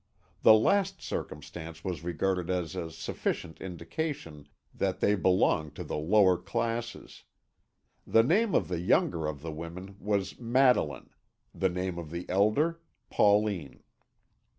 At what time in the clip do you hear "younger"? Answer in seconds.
8.79-9.27